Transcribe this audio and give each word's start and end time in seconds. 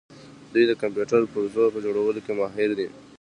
دوی 0.53 0.63
د 0.67 0.71
کمپیوټر 0.81 1.21
پرزو 1.33 1.65
په 1.73 1.79
جوړولو 1.85 2.19
کې 2.25 2.33
ماهر 2.39 2.69
دي. 2.79 2.87